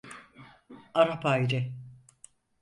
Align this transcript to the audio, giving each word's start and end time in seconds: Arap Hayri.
Arap 0.93 1.25
Hayri. 1.29 1.61